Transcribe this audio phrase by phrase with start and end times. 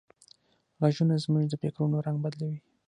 [0.79, 2.59] غږونه زموږ د فکرونو رنگ بدلوي.